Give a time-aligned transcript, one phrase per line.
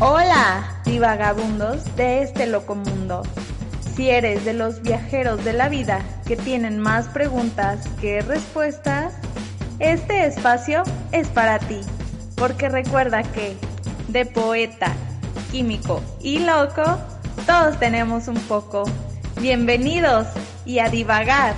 [0.00, 3.22] Hola, divagabundos de este loco mundo.
[3.96, 9.14] Si eres de los viajeros de la vida que tienen más preguntas que respuestas,
[9.80, 11.80] este espacio es para ti,
[12.36, 13.56] porque recuerda que
[14.06, 14.92] de poeta,
[15.50, 16.84] químico y loco,
[17.44, 18.84] todos tenemos un poco.
[19.40, 20.28] Bienvenidos
[20.64, 21.56] y a divagar.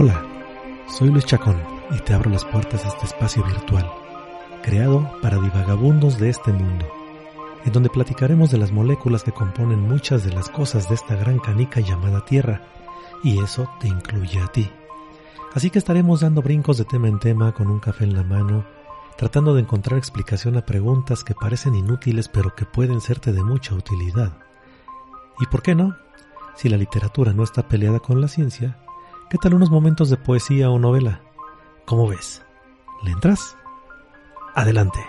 [0.00, 0.24] Hola,
[0.86, 1.60] soy Luis Chacón
[1.90, 3.90] y te abro las puertas a este espacio virtual,
[4.62, 6.86] creado para divagabundos de este mundo,
[7.64, 11.40] en donde platicaremos de las moléculas que componen muchas de las cosas de esta gran
[11.40, 12.62] canica llamada Tierra,
[13.24, 14.70] y eso te incluye a ti.
[15.52, 18.64] Así que estaremos dando brincos de tema en tema con un café en la mano,
[19.16, 23.74] tratando de encontrar explicación a preguntas que parecen inútiles pero que pueden serte de mucha
[23.74, 24.30] utilidad.
[25.40, 25.96] ¿Y por qué no?
[26.54, 28.78] Si la literatura no está peleada con la ciencia,
[29.30, 31.20] ¿Qué tal unos momentos de poesía o novela?
[31.84, 32.42] ¿Cómo ves?
[33.02, 33.56] ¿Le entras?
[34.54, 35.00] Adelante.